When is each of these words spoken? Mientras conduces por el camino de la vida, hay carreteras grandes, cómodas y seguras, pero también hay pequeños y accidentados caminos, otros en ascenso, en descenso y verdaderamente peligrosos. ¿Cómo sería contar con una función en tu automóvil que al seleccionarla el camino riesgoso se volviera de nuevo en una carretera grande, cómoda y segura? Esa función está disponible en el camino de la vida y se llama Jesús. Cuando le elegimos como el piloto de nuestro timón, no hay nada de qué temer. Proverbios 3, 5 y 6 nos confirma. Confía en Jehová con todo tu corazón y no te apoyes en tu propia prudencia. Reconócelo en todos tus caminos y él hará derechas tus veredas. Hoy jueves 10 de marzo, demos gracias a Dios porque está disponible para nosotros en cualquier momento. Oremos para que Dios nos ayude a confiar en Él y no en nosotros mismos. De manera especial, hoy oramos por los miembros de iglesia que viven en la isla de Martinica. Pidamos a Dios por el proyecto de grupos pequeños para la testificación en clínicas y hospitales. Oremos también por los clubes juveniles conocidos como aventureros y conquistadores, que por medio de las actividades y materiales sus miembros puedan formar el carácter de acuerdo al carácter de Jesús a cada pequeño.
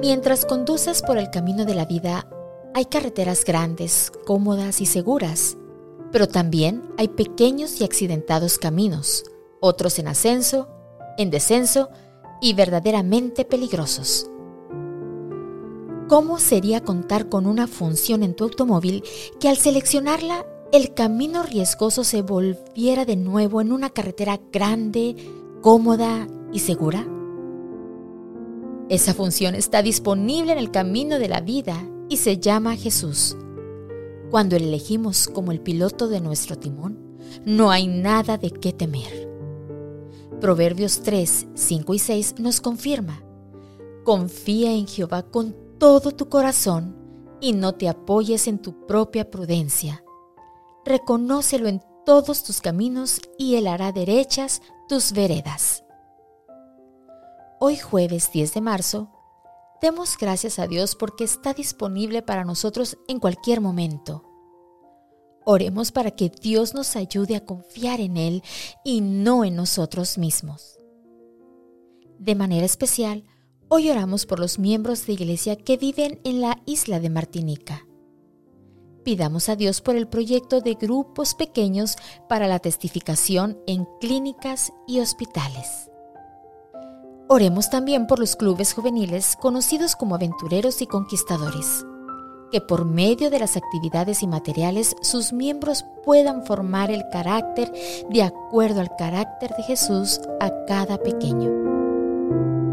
Mientras 0.00 0.44
conduces 0.44 1.02
por 1.02 1.18
el 1.18 1.28
camino 1.30 1.64
de 1.64 1.74
la 1.74 1.84
vida, 1.84 2.28
hay 2.72 2.84
carreteras 2.84 3.44
grandes, 3.44 4.12
cómodas 4.26 4.80
y 4.80 4.86
seguras, 4.86 5.56
pero 6.12 6.28
también 6.28 6.82
hay 6.96 7.08
pequeños 7.08 7.80
y 7.80 7.84
accidentados 7.84 8.58
caminos, 8.58 9.24
otros 9.60 9.98
en 9.98 10.06
ascenso, 10.06 10.68
en 11.18 11.30
descenso 11.30 11.88
y 12.40 12.54
verdaderamente 12.54 13.44
peligrosos. 13.44 14.30
¿Cómo 16.08 16.38
sería 16.38 16.84
contar 16.84 17.28
con 17.28 17.46
una 17.46 17.66
función 17.66 18.22
en 18.22 18.34
tu 18.34 18.44
automóvil 18.44 19.02
que 19.40 19.48
al 19.48 19.56
seleccionarla 19.56 20.46
el 20.70 20.94
camino 20.94 21.42
riesgoso 21.42 22.04
se 22.04 22.22
volviera 22.22 23.04
de 23.04 23.16
nuevo 23.16 23.60
en 23.60 23.72
una 23.72 23.90
carretera 23.90 24.38
grande, 24.52 25.16
cómoda 25.60 26.28
y 26.52 26.60
segura? 26.60 27.17
Esa 28.88 29.12
función 29.12 29.54
está 29.54 29.82
disponible 29.82 30.52
en 30.52 30.58
el 30.58 30.70
camino 30.70 31.18
de 31.18 31.28
la 31.28 31.40
vida 31.40 31.76
y 32.08 32.16
se 32.16 32.38
llama 32.38 32.74
Jesús. 32.74 33.36
Cuando 34.30 34.58
le 34.58 34.66
elegimos 34.66 35.28
como 35.28 35.52
el 35.52 35.60
piloto 35.60 36.08
de 36.08 36.20
nuestro 36.20 36.56
timón, 36.56 36.98
no 37.44 37.70
hay 37.70 37.86
nada 37.86 38.38
de 38.38 38.50
qué 38.50 38.72
temer. 38.72 39.28
Proverbios 40.40 41.02
3, 41.02 41.48
5 41.54 41.94
y 41.94 41.98
6 41.98 42.34
nos 42.38 42.62
confirma. 42.62 43.22
Confía 44.04 44.72
en 44.72 44.86
Jehová 44.86 45.22
con 45.22 45.54
todo 45.78 46.12
tu 46.12 46.30
corazón 46.30 46.96
y 47.42 47.52
no 47.52 47.74
te 47.74 47.88
apoyes 47.88 48.48
en 48.48 48.58
tu 48.58 48.86
propia 48.86 49.30
prudencia. 49.30 50.02
Reconócelo 50.86 51.68
en 51.68 51.82
todos 52.06 52.42
tus 52.42 52.62
caminos 52.62 53.20
y 53.36 53.56
él 53.56 53.66
hará 53.66 53.92
derechas 53.92 54.62
tus 54.88 55.12
veredas. 55.12 55.84
Hoy 57.60 57.76
jueves 57.76 58.30
10 58.30 58.54
de 58.54 58.60
marzo, 58.60 59.10
demos 59.82 60.16
gracias 60.16 60.60
a 60.60 60.68
Dios 60.68 60.94
porque 60.94 61.24
está 61.24 61.54
disponible 61.54 62.22
para 62.22 62.44
nosotros 62.44 62.96
en 63.08 63.18
cualquier 63.18 63.60
momento. 63.60 64.22
Oremos 65.44 65.90
para 65.90 66.12
que 66.12 66.30
Dios 66.30 66.72
nos 66.74 66.94
ayude 66.94 67.34
a 67.34 67.44
confiar 67.44 68.00
en 68.00 68.16
Él 68.16 68.44
y 68.84 69.00
no 69.00 69.44
en 69.44 69.56
nosotros 69.56 70.18
mismos. 70.18 70.78
De 72.20 72.36
manera 72.36 72.64
especial, 72.64 73.24
hoy 73.66 73.90
oramos 73.90 74.24
por 74.24 74.38
los 74.38 74.60
miembros 74.60 75.04
de 75.06 75.14
iglesia 75.14 75.56
que 75.56 75.76
viven 75.76 76.20
en 76.22 76.40
la 76.40 76.62
isla 76.64 77.00
de 77.00 77.10
Martinica. 77.10 77.88
Pidamos 79.02 79.48
a 79.48 79.56
Dios 79.56 79.80
por 79.80 79.96
el 79.96 80.06
proyecto 80.06 80.60
de 80.60 80.74
grupos 80.74 81.34
pequeños 81.34 81.96
para 82.28 82.46
la 82.46 82.60
testificación 82.60 83.58
en 83.66 83.84
clínicas 84.00 84.72
y 84.86 85.00
hospitales. 85.00 85.87
Oremos 87.30 87.68
también 87.68 88.06
por 88.06 88.18
los 88.18 88.36
clubes 88.36 88.72
juveniles 88.72 89.36
conocidos 89.36 89.96
como 89.96 90.14
aventureros 90.14 90.80
y 90.80 90.86
conquistadores, 90.86 91.84
que 92.50 92.62
por 92.62 92.86
medio 92.86 93.28
de 93.28 93.38
las 93.38 93.54
actividades 93.54 94.22
y 94.22 94.26
materiales 94.26 94.96
sus 95.02 95.34
miembros 95.34 95.84
puedan 96.06 96.46
formar 96.46 96.90
el 96.90 97.04
carácter 97.12 97.70
de 98.08 98.22
acuerdo 98.22 98.80
al 98.80 98.96
carácter 98.96 99.54
de 99.58 99.62
Jesús 99.64 100.22
a 100.40 100.50
cada 100.66 100.96
pequeño. 100.96 102.67